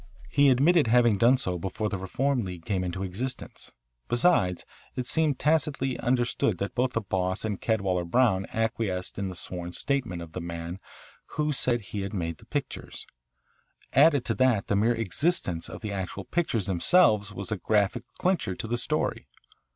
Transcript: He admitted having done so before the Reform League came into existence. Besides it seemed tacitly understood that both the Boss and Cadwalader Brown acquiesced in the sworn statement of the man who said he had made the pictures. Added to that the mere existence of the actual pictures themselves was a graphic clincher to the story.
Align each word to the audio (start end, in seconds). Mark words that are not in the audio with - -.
He 0.31 0.49
admitted 0.49 0.87
having 0.87 1.19
done 1.19 1.37
so 1.37 1.59
before 1.59 1.87
the 1.87 1.99
Reform 1.99 2.43
League 2.43 2.65
came 2.65 2.83
into 2.83 3.03
existence. 3.03 3.71
Besides 4.09 4.65
it 4.95 5.05
seemed 5.05 5.37
tacitly 5.37 5.99
understood 5.99 6.57
that 6.57 6.73
both 6.73 6.93
the 6.93 7.01
Boss 7.01 7.45
and 7.45 7.61
Cadwalader 7.61 8.09
Brown 8.09 8.47
acquiesced 8.51 9.19
in 9.19 9.29
the 9.29 9.35
sworn 9.35 9.73
statement 9.73 10.23
of 10.23 10.31
the 10.31 10.41
man 10.41 10.79
who 11.37 11.51
said 11.51 11.81
he 11.81 12.01
had 12.01 12.15
made 12.15 12.39
the 12.39 12.47
pictures. 12.47 13.05
Added 13.93 14.25
to 14.25 14.33
that 14.33 14.69
the 14.69 14.75
mere 14.75 14.95
existence 14.95 15.69
of 15.69 15.81
the 15.81 15.91
actual 15.91 16.23
pictures 16.25 16.65
themselves 16.65 17.31
was 17.31 17.51
a 17.51 17.57
graphic 17.57 18.01
clincher 18.17 18.55
to 18.55 18.67
the 18.67 18.77
story. 18.77 19.27